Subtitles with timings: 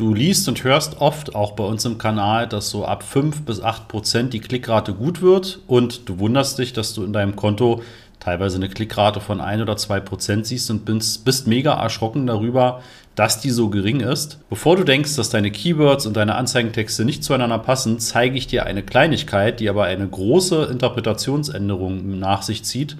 [0.00, 3.60] Du liest und hörst oft auch bei uns im Kanal, dass so ab 5 bis
[3.60, 7.82] 8 Prozent die Klickrate gut wird und du wunderst dich, dass du in deinem Konto
[8.18, 12.80] teilweise eine Klickrate von 1 oder 2 Prozent siehst und bist, bist mega erschrocken darüber,
[13.14, 14.38] dass die so gering ist.
[14.48, 18.64] Bevor du denkst, dass deine Keywords und deine Anzeigentexte nicht zueinander passen, zeige ich dir
[18.64, 22.96] eine Kleinigkeit, die aber eine große Interpretationsänderung nach sich zieht,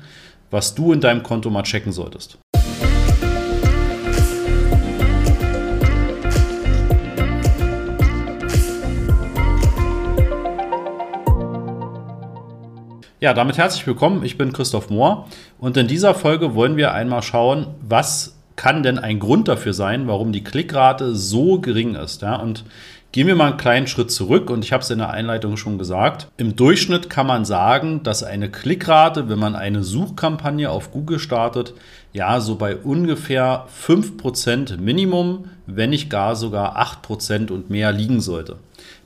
[0.50, 2.36] was du in deinem Konto mal checken solltest.
[13.22, 14.24] Ja, damit herzlich willkommen.
[14.24, 15.28] Ich bin Christoph Mohr
[15.58, 20.08] und in dieser Folge wollen wir einmal schauen, was kann denn ein Grund dafür sein,
[20.08, 22.22] warum die Klickrate so gering ist.
[22.22, 22.36] Ja?
[22.36, 22.64] Und
[23.12, 25.76] gehen wir mal einen kleinen Schritt zurück und ich habe es in der Einleitung schon
[25.76, 26.28] gesagt.
[26.38, 31.74] Im Durchschnitt kann man sagen, dass eine Klickrate, wenn man eine Suchkampagne auf Google startet,
[32.14, 38.56] ja, so bei ungefähr 5% Minimum, wenn nicht gar sogar 8% und mehr liegen sollte.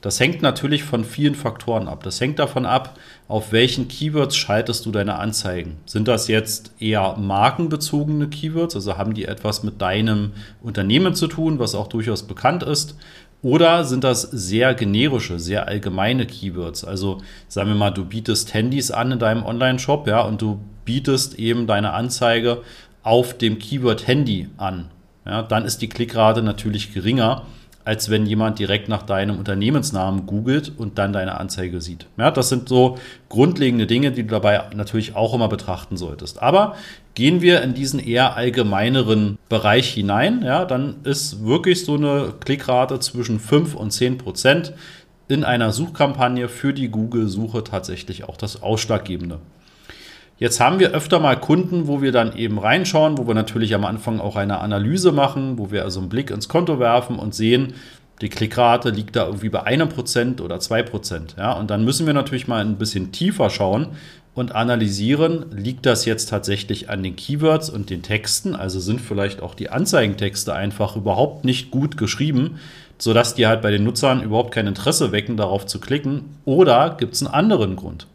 [0.00, 2.02] Das hängt natürlich von vielen Faktoren ab.
[2.02, 5.76] Das hängt davon ab, auf welchen Keywords schaltest du deine Anzeigen.
[5.86, 11.58] Sind das jetzt eher markenbezogene Keywords, also haben die etwas mit deinem Unternehmen zu tun,
[11.58, 12.96] was auch durchaus bekannt ist?
[13.40, 16.84] Oder sind das sehr generische, sehr allgemeine Keywords?
[16.84, 21.38] Also sagen wir mal, du bietest Handys an in deinem Online-Shop, ja, und du bietest
[21.38, 22.62] eben deine Anzeige
[23.02, 24.90] auf dem Keyword Handy an.
[25.26, 27.42] Ja, dann ist die Klickrate natürlich geringer,
[27.84, 32.06] als wenn jemand direkt nach deinem Unternehmensnamen googelt und dann deine Anzeige sieht.
[32.16, 36.42] Ja, das sind so grundlegende Dinge, die du dabei natürlich auch immer betrachten solltest.
[36.42, 36.76] Aber
[37.14, 42.98] gehen wir in diesen eher allgemeineren Bereich hinein, ja, dann ist wirklich so eine Klickrate
[43.00, 44.72] zwischen 5 und 10 Prozent
[45.28, 49.38] in einer Suchkampagne für die Google-Suche tatsächlich auch das Ausschlaggebende.
[50.36, 53.84] Jetzt haben wir öfter mal Kunden, wo wir dann eben reinschauen, wo wir natürlich am
[53.84, 57.74] Anfang auch eine Analyse machen, wo wir also einen Blick ins Konto werfen und sehen,
[58.20, 61.36] die Klickrate liegt da irgendwie bei einem Prozent oder zwei Prozent.
[61.38, 63.88] Ja, und dann müssen wir natürlich mal ein bisschen tiefer schauen
[64.34, 68.56] und analysieren, liegt das jetzt tatsächlich an den Keywords und den Texten?
[68.56, 72.58] Also sind vielleicht auch die Anzeigentexte einfach überhaupt nicht gut geschrieben,
[72.98, 76.36] sodass die halt bei den Nutzern überhaupt kein Interesse wecken, darauf zu klicken?
[76.44, 78.08] Oder gibt es einen anderen Grund?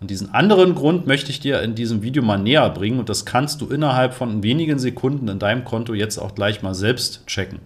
[0.00, 3.24] Und diesen anderen Grund möchte ich dir in diesem Video mal näher bringen und das
[3.24, 7.58] kannst du innerhalb von wenigen Sekunden in deinem Konto jetzt auch gleich mal selbst checken.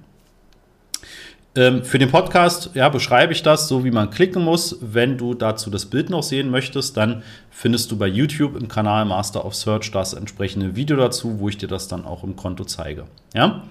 [1.55, 4.79] Ähm, für den Podcast ja, beschreibe ich das so, wie man klicken muss.
[4.81, 9.05] Wenn du dazu das Bild noch sehen möchtest, dann findest du bei YouTube im Kanal
[9.05, 12.65] Master of Search das entsprechende Video dazu, wo ich dir das dann auch im Konto
[12.65, 13.05] zeige.
[13.35, 13.65] Ja?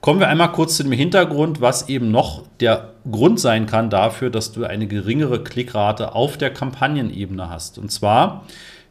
[0.00, 4.30] Kommen wir einmal kurz zu dem Hintergrund, was eben noch der Grund sein kann dafür,
[4.30, 7.78] dass du eine geringere Klickrate auf der Kampagnenebene hast.
[7.78, 8.44] Und zwar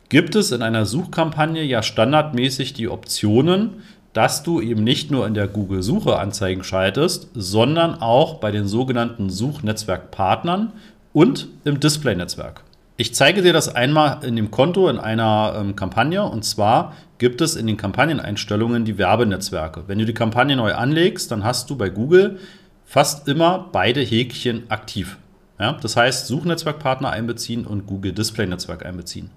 [0.09, 3.83] gibt es in einer Suchkampagne ja standardmäßig die Optionen,
[4.13, 9.29] dass du eben nicht nur in der Google-Suche Anzeigen schaltest, sondern auch bei den sogenannten
[9.29, 10.71] Suchnetzwerkpartnern
[11.11, 12.63] und im Display-Netzwerk.
[12.97, 17.41] Ich zeige dir das einmal in dem Konto in einer ähm, Kampagne und zwar gibt
[17.41, 19.83] es in den Kampagneneinstellungen die Werbenetzwerke.
[19.87, 22.39] Wenn du die Kampagne neu anlegst, dann hast du bei Google
[22.85, 25.17] fast immer beide Häkchen aktiv.
[25.59, 29.29] Ja, das heißt, Suchnetzwerkpartner einbeziehen und Google Display Netzwerk einbeziehen.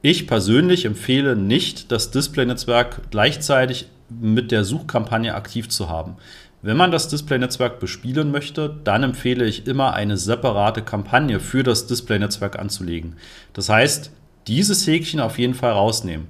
[0.00, 6.16] Ich persönlich empfehle nicht, das Display Netzwerk gleichzeitig mit der Suchkampagne aktiv zu haben.
[6.64, 11.88] Wenn man das Display-Netzwerk bespielen möchte, dann empfehle ich immer eine separate Kampagne für das
[11.88, 13.16] Display-Netzwerk anzulegen.
[13.52, 14.12] Das heißt,
[14.46, 16.28] dieses Häkchen auf jeden Fall rausnehmen.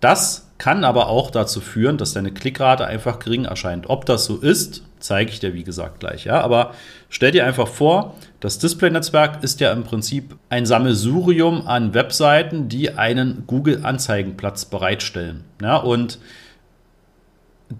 [0.00, 3.88] Das kann aber auch dazu führen, dass deine Klickrate einfach gering erscheint.
[3.88, 6.24] Ob das so ist, zeige ich dir wie gesagt gleich.
[6.24, 6.40] Ja?
[6.40, 6.72] Aber
[7.08, 12.90] stell dir einfach vor, das Display-Netzwerk ist ja im Prinzip ein Sammelsurium an Webseiten, die
[12.90, 15.44] einen Google-Anzeigenplatz bereitstellen.
[15.60, 15.76] Ja?
[15.76, 16.18] Und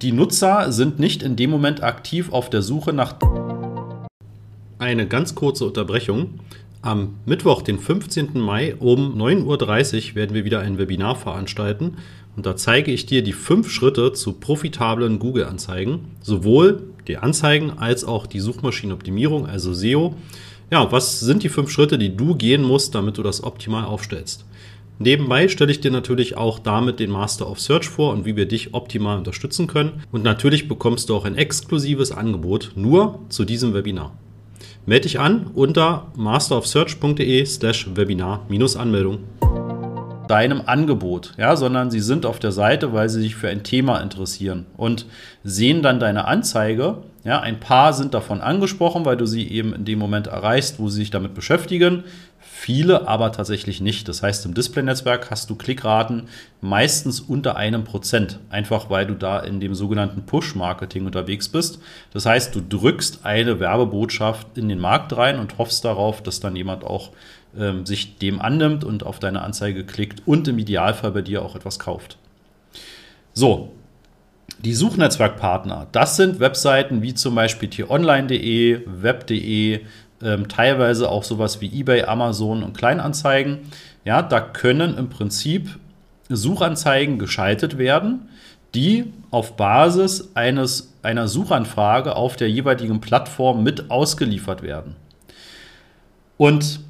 [0.00, 3.16] die Nutzer sind nicht in dem Moment aktiv auf der Suche nach.
[4.78, 6.40] Eine ganz kurze Unterbrechung.
[6.80, 8.40] Am Mittwoch, den 15.
[8.40, 11.98] Mai um 9.30 Uhr werden wir wieder ein Webinar veranstalten
[12.34, 18.04] und da zeige ich dir die fünf Schritte zu profitablen Google-Anzeigen, sowohl die Anzeigen als
[18.04, 20.14] auch die Suchmaschinenoptimierung, also SEO.
[20.70, 24.44] Ja, was sind die fünf Schritte, die du gehen musst, damit du das optimal aufstellst?
[25.02, 28.46] Nebenbei stelle ich dir natürlich auch damit den Master of Search vor und wie wir
[28.46, 30.04] dich optimal unterstützen können.
[30.12, 34.16] Und natürlich bekommst du auch ein exklusives Angebot nur zu diesem Webinar.
[34.86, 39.18] Melde dich an unter masterofsearch.de slash Webinar-Anmeldung.
[40.32, 43.98] Deinem Angebot, ja, sondern sie sind auf der Seite, weil sie sich für ein Thema
[43.98, 45.04] interessieren und
[45.44, 47.02] sehen dann deine Anzeige.
[47.22, 50.88] Ja, ein paar sind davon angesprochen, weil du sie eben in dem Moment erreichst, wo
[50.88, 52.04] sie sich damit beschäftigen.
[52.40, 54.08] Viele aber tatsächlich nicht.
[54.08, 56.28] Das heißt, im Display-Netzwerk hast du Klickraten
[56.62, 61.78] meistens unter einem Prozent, einfach weil du da in dem sogenannten Push-Marketing unterwegs bist.
[62.14, 66.56] Das heißt, du drückst eine Werbebotschaft in den Markt rein und hoffst darauf, dass dann
[66.56, 67.10] jemand auch
[67.58, 71.56] ähm, sich dem annimmt und auf deine Anzeige klickt und im Idealfall bei dir auch
[71.56, 72.18] etwas kauft.
[73.34, 73.72] So,
[74.58, 79.80] die Suchnetzwerkpartner, das sind Webseiten wie zum Beispiel tieronline.de, web.de,
[80.22, 83.58] ähm, teilweise auch sowas wie eBay, Amazon und Kleinanzeigen.
[84.04, 85.78] Ja, da können im Prinzip
[86.28, 88.28] Suchanzeigen geschaltet werden,
[88.74, 94.96] die auf Basis eines, einer Suchanfrage auf der jeweiligen Plattform mit ausgeliefert werden.
[96.36, 96.80] Und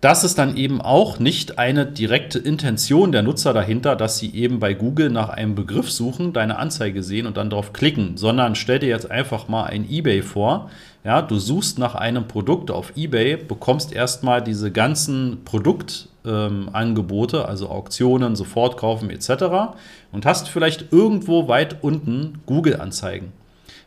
[0.00, 4.58] das ist dann eben auch nicht eine direkte Intention der Nutzer dahinter, dass sie eben
[4.58, 8.78] bei Google nach einem Begriff suchen, deine Anzeige sehen und dann darauf klicken, sondern stell
[8.78, 10.70] dir jetzt einfach mal ein eBay vor.
[11.04, 17.68] Ja, du suchst nach einem Produkt auf eBay, bekommst erstmal diese ganzen Produktangebote, ähm, also
[17.68, 19.74] Auktionen, Sofortkaufen etc.
[20.12, 23.32] und hast vielleicht irgendwo weit unten Google-Anzeigen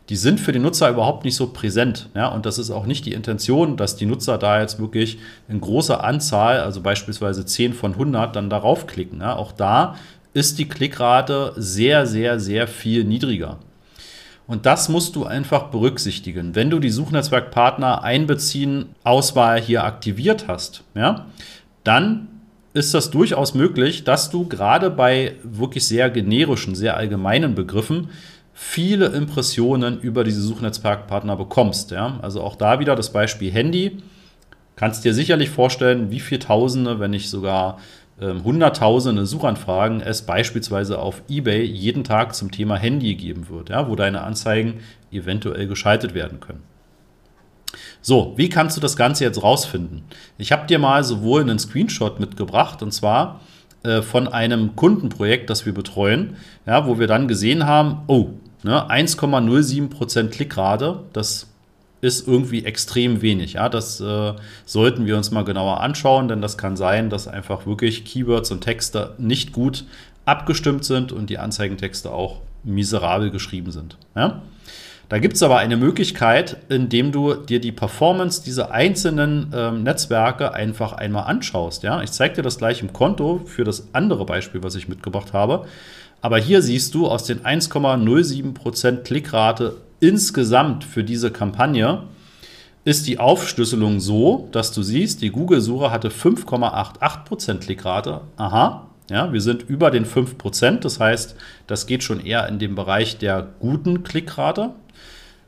[0.09, 2.09] die sind für den Nutzer überhaupt nicht so präsent.
[2.13, 2.27] Ja?
[2.27, 5.17] Und das ist auch nicht die Intention, dass die Nutzer da jetzt wirklich
[5.47, 9.21] in großer Anzahl, also beispielsweise 10 von 100, dann darauf klicken.
[9.21, 9.35] Ja?
[9.35, 9.95] Auch da
[10.33, 13.59] ist die Klickrate sehr, sehr, sehr viel niedriger.
[14.45, 16.53] Und das musst du einfach berücksichtigen.
[16.53, 21.27] Wenn du die Suchnetzwerkpartner einbeziehen, Auswahl hier aktiviert hast, ja,
[21.83, 22.27] dann
[22.73, 28.09] ist das durchaus möglich, dass du gerade bei wirklich sehr generischen, sehr allgemeinen Begriffen
[28.53, 31.91] viele Impressionen über diese Suchnetzwerkpartner bekommst.
[31.91, 32.19] Ja?
[32.21, 33.97] Also auch da wieder das Beispiel Handy.
[34.75, 37.77] Kannst dir sicherlich vorstellen, wie viele Tausende, wenn nicht sogar
[38.21, 43.89] ähm, Hunderttausende Suchanfragen es beispielsweise auf eBay jeden Tag zum Thema Handy geben wird, ja?
[43.89, 44.79] wo deine Anzeigen
[45.11, 46.63] eventuell geschaltet werden können.
[48.01, 50.03] So, wie kannst du das Ganze jetzt rausfinden?
[50.37, 53.39] Ich habe dir mal sowohl einen Screenshot mitgebracht, und zwar
[53.83, 56.35] äh, von einem Kundenprojekt, das wir betreuen,
[56.65, 58.29] ja, wo wir dann gesehen haben, oh,
[58.63, 61.47] ne, 1,07% Klickrate, das
[62.01, 63.53] ist irgendwie extrem wenig.
[63.53, 64.33] Ja, das äh,
[64.65, 68.61] sollten wir uns mal genauer anschauen, denn das kann sein, dass einfach wirklich Keywords und
[68.61, 69.85] Texte nicht gut
[70.25, 73.97] abgestimmt sind und die Anzeigentexte auch miserabel geschrieben sind.
[74.15, 74.41] Ja?
[75.09, 80.53] Da gibt es aber eine Möglichkeit, indem du dir die Performance dieser einzelnen ähm, Netzwerke
[80.53, 81.83] einfach einmal anschaust.
[81.83, 82.01] Ja?
[82.01, 85.67] Ich zeige dir das gleich im Konto für das andere Beispiel, was ich mitgebracht habe.
[86.23, 92.03] Aber hier siehst du aus den 1,07% Klickrate insgesamt für diese Kampagne
[92.85, 98.21] ist die Aufschlüsselung so, dass du siehst, die Google-Suche hatte 5,88% Klickrate.
[98.37, 101.35] Aha, ja, wir sind über den 5%, das heißt,
[101.67, 104.69] das geht schon eher in den Bereich der guten Klickrate.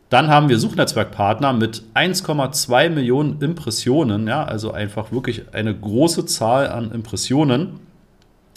[0.09, 6.67] Dann haben wir Suchnetzwerkpartner mit 1,2 Millionen Impressionen, ja, also einfach wirklich eine große Zahl
[6.67, 7.79] an Impressionen.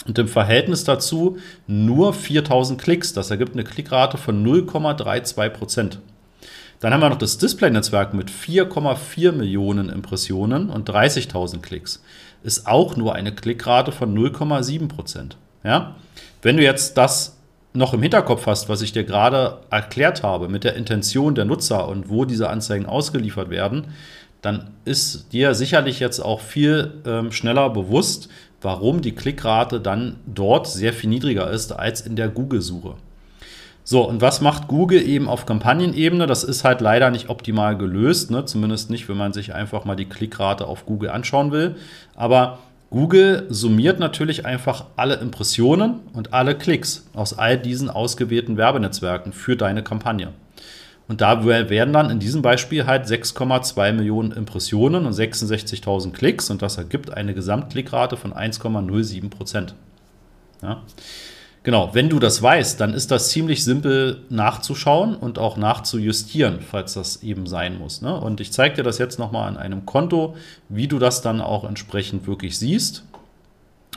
[0.05, 1.37] Und im Verhältnis dazu
[1.67, 3.13] nur 4000 Klicks.
[3.13, 5.99] Das ergibt eine Klickrate von 0,32 Prozent.
[6.79, 12.01] Dann haben wir noch das Display-Netzwerk mit 4,4 Millionen Impressionen und 30.000 Klicks.
[12.43, 15.35] Ist auch nur eine Klickrate von 0,7 Prozent.
[15.63, 15.95] Ja?
[16.41, 17.37] Wenn du jetzt das
[17.73, 21.87] noch im Hinterkopf hast, was ich dir gerade erklärt habe, mit der Intention der Nutzer
[21.87, 23.87] und wo diese Anzeigen ausgeliefert werden,
[24.41, 28.29] dann ist dir sicherlich jetzt auch viel ähm, schneller bewusst,
[28.61, 32.95] warum die Klickrate dann dort sehr viel niedriger ist als in der Google-Suche.
[33.83, 36.27] So, und was macht Google eben auf Kampagnenebene?
[36.27, 38.45] Das ist halt leider nicht optimal gelöst, ne?
[38.45, 41.75] zumindest nicht, wenn man sich einfach mal die Klickrate auf Google anschauen will.
[42.15, 42.59] Aber
[42.91, 49.55] Google summiert natürlich einfach alle Impressionen und alle Klicks aus all diesen ausgewählten Werbenetzwerken für
[49.55, 50.33] deine Kampagne.
[51.09, 56.61] Und da werden dann in diesem Beispiel halt 6,2 Millionen Impressionen und 66.000 Klicks und
[56.61, 59.73] das ergibt eine Gesamtklickrate von 1,07 Prozent.
[60.61, 60.83] Ja.
[61.63, 66.93] Genau, wenn du das weißt, dann ist das ziemlich simpel nachzuschauen und auch nachzujustieren, falls
[66.93, 68.01] das eben sein muss.
[68.01, 68.15] Ne?
[68.15, 70.37] Und ich zeige dir das jetzt nochmal an einem Konto,
[70.69, 73.03] wie du das dann auch entsprechend wirklich siehst.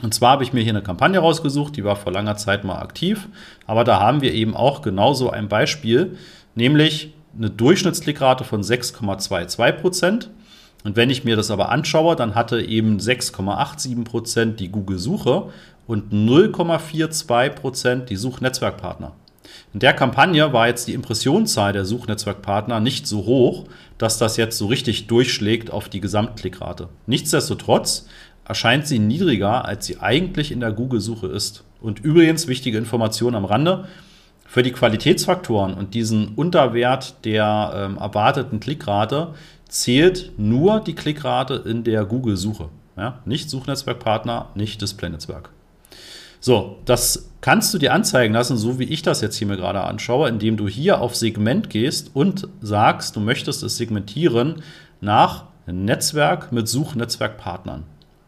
[0.01, 2.79] Und zwar habe ich mir hier eine Kampagne rausgesucht, die war vor langer Zeit mal
[2.79, 3.29] aktiv,
[3.67, 6.17] aber da haben wir eben auch genauso ein Beispiel,
[6.55, 10.29] nämlich eine Durchschnittsklickrate von 6,22 Prozent.
[10.83, 15.49] Und wenn ich mir das aber anschaue, dann hatte eben 6,87 Prozent die Google-Suche
[15.87, 19.13] und 0,42 Prozent die Suchnetzwerkpartner.
[19.73, 23.65] In der Kampagne war jetzt die Impressionszahl der Suchnetzwerkpartner nicht so hoch,
[23.97, 26.89] dass das jetzt so richtig durchschlägt auf die Gesamtklickrate.
[27.07, 28.07] Nichtsdestotrotz
[28.45, 31.63] erscheint sie niedriger, als sie eigentlich in der Google-Suche ist.
[31.81, 33.87] Und übrigens, wichtige Information am Rande,
[34.53, 39.33] für die Qualitätsfaktoren und diesen Unterwert der ähm, erwarteten Klickrate
[39.67, 42.69] zählt nur die Klickrate in der Google-Suche.
[42.95, 43.17] Ja?
[43.25, 45.49] Nicht Suchnetzwerkpartner, nicht Displaynetzwerk.
[46.39, 49.81] So, das kannst du dir anzeigen lassen, so wie ich das jetzt hier mir gerade
[49.81, 54.61] anschaue, indem du hier auf Segment gehst und sagst, du möchtest es segmentieren
[55.01, 57.85] nach Netzwerk mit Suchnetzwerkpartnern.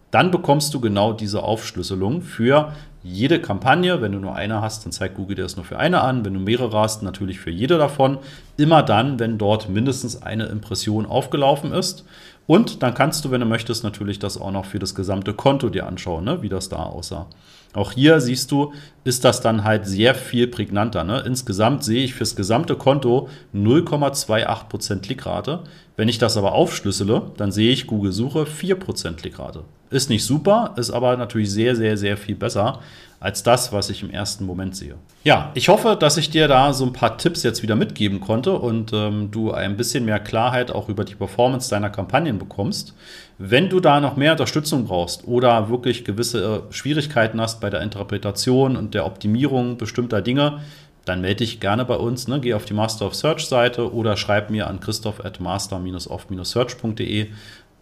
[0.10, 2.74] Dann bekommst du genau diese Aufschlüsselung für
[3.06, 4.02] jede Kampagne.
[4.02, 6.26] Wenn du nur eine hast, dann zeigt Google dir das nur für eine an.
[6.26, 8.18] Wenn du mehrere hast, natürlich für jede davon.
[8.58, 12.06] Immer dann, wenn dort mindestens eine Impression aufgelaufen ist.
[12.48, 15.70] Und dann kannst du, wenn du möchtest, natürlich das auch noch für das gesamte Konto
[15.70, 17.28] dir anschauen, ne, wie das da aussah.
[17.74, 21.04] Auch hier siehst du, ist das dann halt sehr viel prägnanter.
[21.04, 21.24] Ne?
[21.26, 25.60] Insgesamt sehe ich fürs gesamte Konto 0,28% Klickrate.
[25.98, 29.64] Wenn ich das aber aufschlüssele, dann sehe ich Google Suche 4% Klickrate.
[29.96, 32.82] Ist nicht super, ist aber natürlich sehr, sehr, sehr viel besser
[33.22, 34.96] als das, was ich im ersten Moment sehe.
[35.24, 38.52] Ja, ich hoffe, dass ich dir da so ein paar Tipps jetzt wieder mitgeben konnte
[38.60, 42.94] und ähm, du ein bisschen mehr Klarheit auch über die Performance deiner Kampagnen bekommst.
[43.38, 47.80] Wenn du da noch mehr Unterstützung brauchst oder wirklich gewisse äh, Schwierigkeiten hast bei der
[47.80, 50.60] Interpretation und der Optimierung bestimmter Dinge,
[51.06, 52.28] dann melde dich gerne bei uns.
[52.28, 52.42] Ne?
[52.42, 57.28] Geh auf die Master of Search Seite oder schreib mir an christoph at master-of-search.de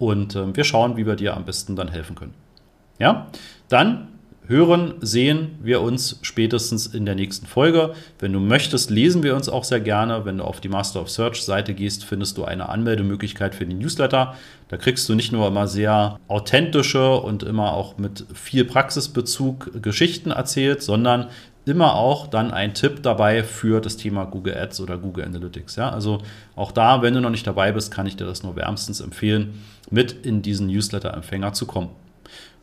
[0.03, 2.33] und äh, wir schauen, wie wir dir am besten dann helfen können.
[2.99, 3.27] Ja,
[3.69, 4.09] dann
[4.47, 7.93] hören, sehen wir uns spätestens in der nächsten Folge.
[8.19, 10.25] Wenn du möchtest, lesen wir uns auch sehr gerne.
[10.25, 13.77] Wenn du auf die Master of Search Seite gehst, findest du eine Anmeldemöglichkeit für den
[13.77, 14.35] Newsletter.
[14.67, 20.31] Da kriegst du nicht nur immer sehr authentische und immer auch mit viel Praxisbezug Geschichten
[20.31, 21.29] erzählt, sondern
[21.65, 25.75] immer auch dann ein Tipp dabei für das Thema Google Ads oder Google Analytics.
[25.77, 26.19] Ja, also
[26.55, 29.61] auch da, wenn du noch nicht dabei bist, kann ich dir das nur wärmstens empfehlen,
[29.89, 31.89] mit in diesen Newsletter-Empfänger zu kommen.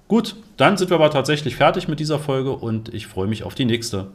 [0.08, 3.54] Gut, dann sind wir aber tatsächlich fertig mit dieser Folge und ich freue mich auf
[3.54, 4.08] die nächste.